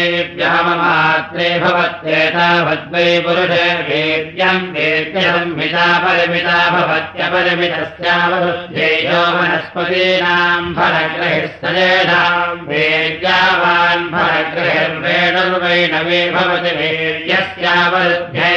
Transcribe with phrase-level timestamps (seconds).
[1.36, 18.54] व्याममात्रे भवत्येतावद्वै पुरुषे वीर्यम् वीर्यसंहिता परिमिता भवत्यपरिमितस्यावरुध्ये यो वनस्पतीनाम् फलग्रहिस्तजेषाम् वीर्यावान् फलग्रहिर्वेणुर्वैणवे भवति वीर्यस्यावरुध्ये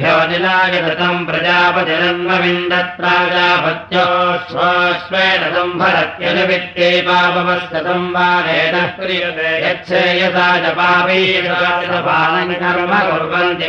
[0.00, 4.04] भ्यो निलायतम् प्रजापतिरन्मविन्दत्राजापत्यो
[4.50, 13.68] स्वस्वेन संभरत्यनुवित्ते पापमस्तम् वारेणः क्रियते यच्छेयसा च पापीयपालम् कर्म कुर्वन्ति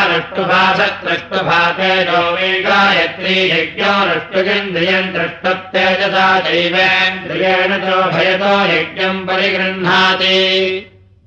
[1.33, 10.37] नष्टुभा सकृष्टुभा तेजो वै गायत्री यज्ञो नष्टुगेन्द्रियम् दृष्टत्यजसा दैवेन्द्रियेण च भयतो यज्ञम् परिगृह्णाति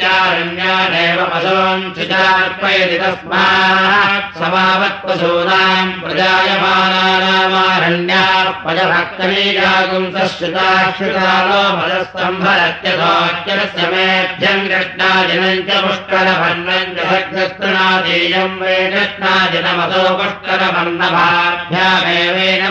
[1.32, 22.62] पशूञ्चितार्पयति तस्मात् समावत्पशूनाम् प्रजायमानानामारण्याः पजभक्तमीजागुंसश्रिताश्रितालो मदस्तम्भरत्यथोच्चरस्य मेध्यम् कृष्णाजनम् च पुष्ट पुष्करभन्नञ्जनादीयम् वे कृष्णादिनमसो पुष्करभन्नभाभ्यामेवेन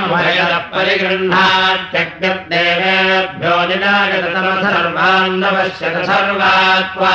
[0.73, 7.14] परिगृह्णात्यग्देवेभ्यो निरागततम सर्वान्नपश्यत सर्वात्वा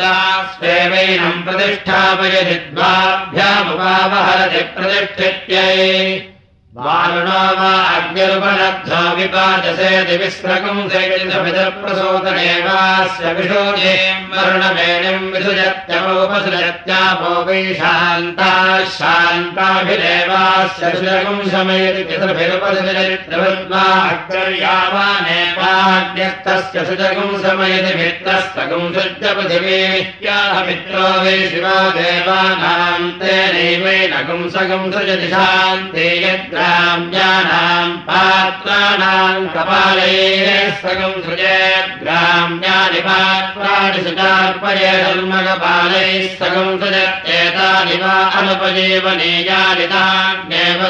[0.55, 6.32] स्वेवैनम् प्रतिष्ठापयति द्वाभ्यामुपावहरति प्रतिष्ठित्यै
[6.77, 23.85] वारुणो वा अग्निरुपलब्धो विपादसेति विस्रकम् सैतमिदप्रसोदनेवास्य विशोजेम् वरुणवेणिम् विसृजत्यमोपसृजत्यापो वै शान्ताः शान्ताभिरेवास्य सुजगम् शमयति पितृभिरुपसृजरित्रवद्वा
[24.15, 36.62] अग्रर्यावानेवाग्न्यस्तस्य सुजगम् शमयति मित्रस्तगम् सृज्य पृथिवीत्याह मित्रो वै शिवा देवानाम् तेनैवैनगम् सगम् सृजति शान्ते यत्र
[36.63, 40.51] ग्राम्यानाम् पात्राणाम् कपालैः
[40.83, 50.81] सगम् सृजेत् ग्राम्यानि पात्राणि धर्मकपालैः सगम् सृजत्येतानि वा अनुपजीवनीयानि तान्येव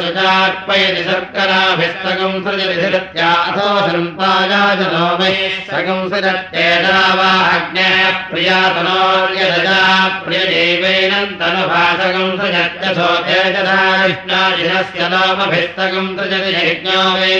[1.09, 5.33] शर्कराभिस्तगम् सृजति सृत्या अथो सम्पायाजनो वै
[5.71, 7.97] सगम् सृजत्येता वा अग्नेः
[8.33, 9.81] प्रियातनोर्यदजा
[10.26, 17.35] प्रियदेवैनन्तनुभासगम् सृजत्यथो तेजदा कृष्णाजिनस्य लोमभिः यज्ञो वै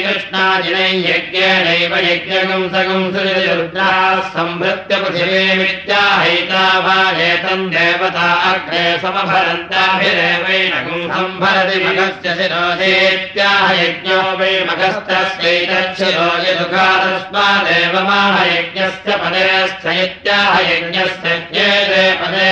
[2.12, 16.28] यज्ञगम् सगम् सृजति रुद्राः संभृत्य पृथिवीमित्याहैताभारेतम् देवता अग्रे समभरन्ताभिरेवैनगुम् सम्भरति मघस्य शिरोधेत्याह यज्ञो वै मघस्तस्यैतच्छिरो
[16.46, 22.50] यदुकातस्मादेव माह यज्ञस्य पदेश्च इत्याह यज्ञस्य ज्ञेदे पदे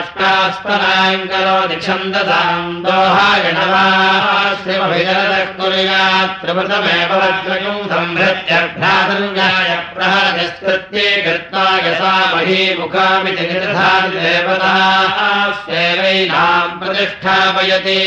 [0.04, 14.16] दोहायाष्टास्तरान् करोति छन्दसाम् दोहाय नवाश्रिमभिजरतः कुर्यात् त्रिवृतमेव वज्रकम् सम्भृत्य भ्रातृञ्जाय प्रहरतिस्कृत्ये कृत्वा यसा महीमुखामिति निर्धाति
[14.20, 15.18] देवताः
[15.64, 18.00] सेवैनाम् प्रतिष्ठापयति।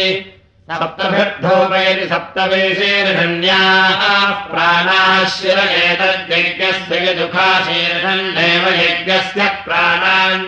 [0.69, 4.01] सप्तभिर्धोपैति सप्तवेशेर्षण्याः
[4.51, 8.46] प्राणाशिर एतद्यज्ञस्य यदुखाशीर्षन्नेव
[8.81, 10.43] यज्ञस्य प्राणान्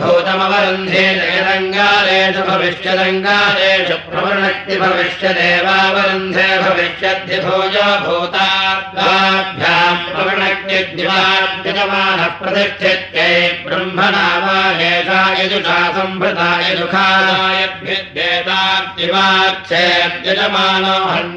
[0.00, 13.32] भूतमवरुन्धे जयरङ्गालेषु भविष्यदङ्गालेषु प्रवृणक्ति भविष्यदेवावरुन्धे भविष्यद्धिभूय भूताभ्याम् प्रवणक्यद्यमानः प्रतिष्ठित्यै
[13.66, 18.19] ब्रह्मणावायेषा यजुषा सम्भृता यजुषादिवाक्षेद्यजमानो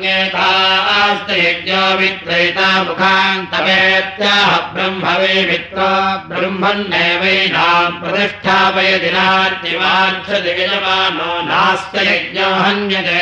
[0.04, 5.90] हन्येतास्ते यज्ञो वित्रयिता मुखान्तमेत्याह ब्रह्मवे मित्रो
[6.30, 13.18] ब्रह्मण्येवैनाम् प्रतिष्ठापयदिनाद्यवाक्षति यजमानो नास्त यज्ञो हन्यते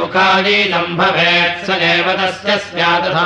[0.00, 3.16] मुखादीदम् भवेत् स एव तस्य स्यादथ।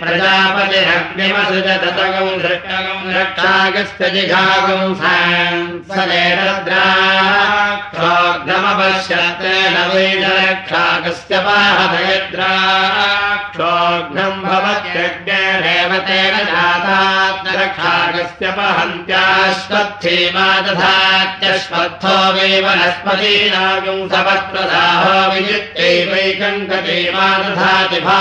[0.00, 4.94] प्रजापतिरग्निमसृजत तगम् दृष्टगम् रक्षागस्य जिघागम्
[7.94, 28.20] क्षोग्नमपश्यत्तेन वैजरक्षाकस्य पाहदयद्राक्षोघ्नम् भवत्यग्नेरेव तेन जातात्मरक्षाकस्य पहन्त्याश्वत्थीमा दधात्यश्वत्थो वै वनस्पतीनागम् सपत्प्रदाहो विजित्यैवैकङ्कटीमा दधाति भा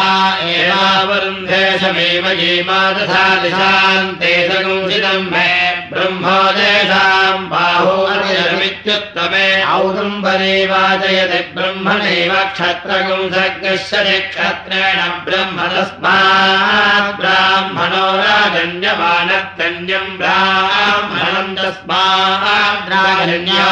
[0.56, 5.49] एवावरुन्धे समेव जीमा दधाति शान्ते सगुंसिदम् मे
[5.93, 23.71] ब्रह्मोदेशाम् बाहो अर्यमित्युत्तमे औदुम्बरे वाचयति ब्रह्मणैव क्षत्रगुंसर्गस्य क्षत्रेण ब्रह्म तस्मात् ब्राह्मणो राजन्यमानत्तन्यम् ब्राह्मणम् तस्मात् राजन्या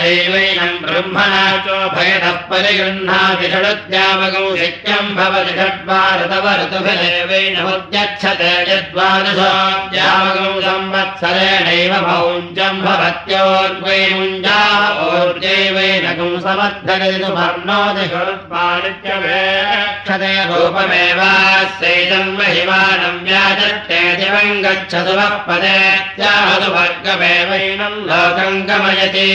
[0.03, 14.59] दैवैनम् ब्रह्मणा चोभयतः परिगृह्णाति षडुद्यामगौ शक्यम् भवति षड्वारतवऋतुभिदेवैनमुद्यच्छते यद्वादशोद्यामगौ संवत्सरेणैव भौञ्जम् भवत्योर्वै मुञ्जा
[15.07, 29.31] ओर्जैवैनकम् समर्थगति वर्णोति षड्वाणित्यवेक्षते रूपमेवास्यैदम् महिमानम् व्याचष्टे दिवम् गच्छतु वः पदेत्याहतु वर्गमेवैनम् लोकम् गमयति।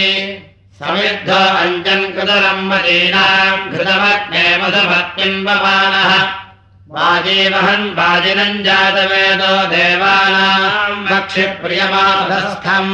[0.79, 1.29] समिद्ध
[1.61, 3.63] अञ्जन् कृतरम् मदीनाम्
[4.61, 6.11] मधुभक्तिम् वमानः
[6.95, 12.93] वाजीवहन् वाजिनम् जातवेदो देवानाम् भक्षिप्रियमाधस्थम्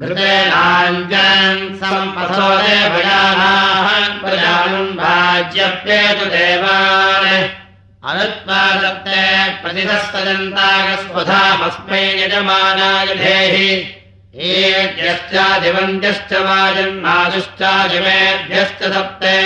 [0.00, 7.63] घृतेनाञ्जन् सम्पथो देवयानान् प्रजानम् भाज्यप्येतु देवान्
[8.08, 9.22] अनुत्पादत्ते
[9.62, 13.94] प्रतिधस्तजन्तागस्वधामस्मै यजमानाय धेहि।
[14.34, 19.38] एभ्यश्चादिवन्द्यश्च वाजन्मादुश्चादिमेभ्यश्च सप्ते।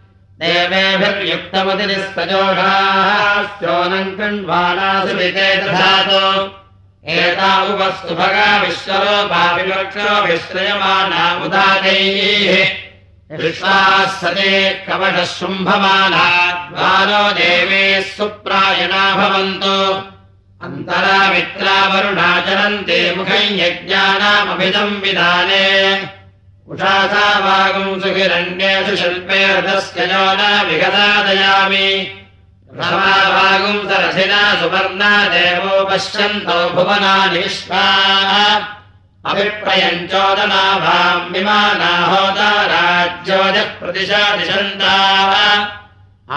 [4.17, 6.51] कण्वानासु विते दधातु
[7.11, 20.03] एता उपस्तुभगा विश्वरोपाविवक्षो विश्रयमाना उदादैः। विश्वाः सदे कवटः शुम्भमाना द्वारो देवेः सुप्रायणा भवन्तु।
[20.65, 25.65] अन्तरामित्रावरुणाचरन्ते मुखम् यज्ञानामभिदम् विधाने
[26.73, 31.89] उषासा वागुम् सुहिरण्येषु शिल्पे रथस्य यो न विगदादयामि
[32.77, 38.31] रमाभागुम् सरसिना सुवर्णा देवो पश्यन्तो भुवनानि विश्वाः
[39.29, 45.31] अभिप्रयञ्चोदनाभाम् विमानाहोता राज्योजः प्रतिशादिशन्ताः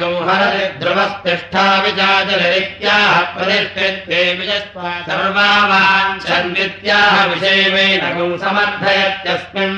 [0.00, 9.76] गौहरति ध्रुवस्तिष्ठा विचाचरित्याह प्रतिष्ठित्वे विजस्वा सर्वावाञ्छन्वित्याह विषयमेन गौ समर्थयत्यस्मिन्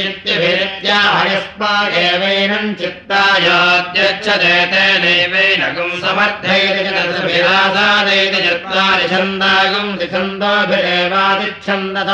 [0.00, 12.10] भरन्ति चित्तिभिरित्याहयस्मादेवैनम् चित्तायोद्यच्छते तेनैवैनगुम् समर्थयति चतुर्भिरासादयति चत्वारि छन्दागुम् छन्दोभिरेवादिच्छन्दत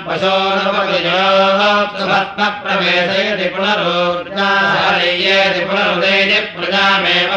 [1.06, 7.30] योऽप्सुभस्मप्रवेशयति पुनरोर्जाहरीयेति पुनरुदेति प्रजामेव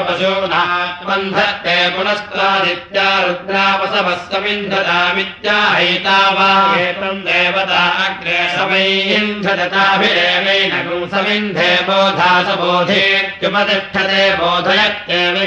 [6.86, 15.38] एतम् देवता अग्रे समैन्धताभिरेवेन समिन्धे बोधा स बोधेत्युपतिष्ठते बोधयत्येव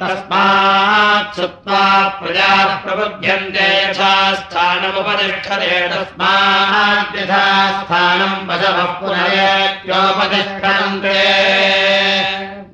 [0.00, 1.84] तस्मात् सुत्वा
[2.20, 7.46] प्रजाः प्रबुध्यन्ते यथा स्थानमुपतिष्ठते तस्मात् यथा
[7.80, 11.18] स्थानम् पशवः पुनरेत्योपतिष्ठन्ते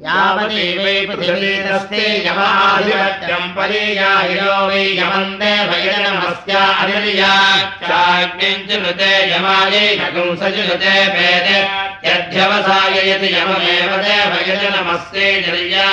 [0.01, 11.59] वै पृथिवीतस्ते यमाधिपत्यम् परीयाहिरो वै यमन्दे भयनमस्या अनिर्याक्षाग्निञ्चनुते यमायै नगुंसजुते वेदे
[12.07, 15.89] यध्यवसाय यति यममेव देव यजनमस्ते निर्या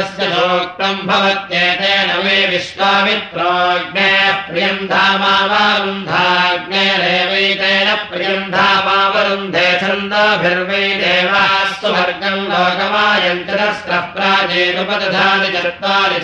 [0.00, 4.10] सोक्तम् भवत्येतेन मे विश्वामित्रोऽग्ने
[4.48, 16.18] प्रियम् धामावारुन्धाग्नेरेवैतेन प्रियम् धामावरुन्धे छन्दोभिर्वै देवास्तु वर्गम् लोकमायन्तिरस्रः प्राजेनुपदधानि चत्वारि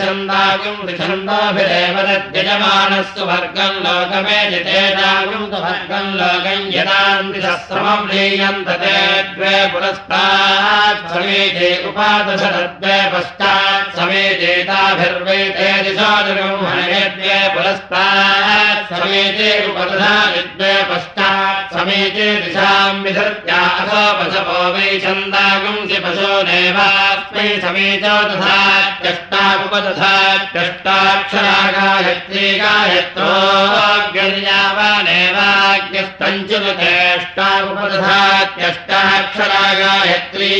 [2.08, 8.96] तद्यजमानस्तु वर्गम् लोकमे जितेजागुम् वर्गम् लोकम् यदान्ति समम् लीयन्त ते
[9.34, 12.96] द्वे पुरस्तात् समेते उपादश तद्वे
[13.58, 24.60] पश्चात् समेतेताभिर्वेते दिशादुर्गम् हनये द्वे पुरस्तात् समेते उपदधानि द्वे पश्चात् समेते दिशाम् विधर्त्या अथो पशवो
[24.74, 28.56] वै छन्दागुंसि पशो नैवास्मै समेत तथा
[29.02, 32.46] त्यष्टा उपदधात्यष्टाक्षरा गायत्री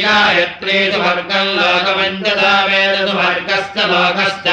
[0.00, 4.48] गायत्री सुवर्गम् लोकमञ्जदा वेद सुवर्गस्य लोकस्य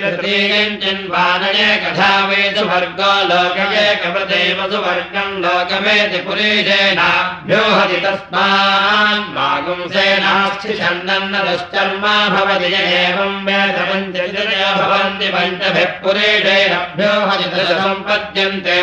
[0.00, 13.44] तृतीयञ्चिन्वानयेकथा वेदु वर्गो लोकयेकवदेव सुवर्गम् लोकमेति पुरीशेनाभ्यो हति तस्मान् मागुंसेनास्थि छन्दन्न दुश्चर्मा भवति य एवम्
[13.48, 17.48] वेदपञ्चजय भवन्ति पञ्चभिः पुरेशेनभ्यो हति
[17.82, 18.78] सम्पद्यन्ते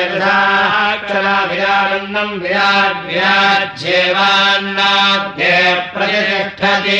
[5.93, 6.97] प्रतिष्ठते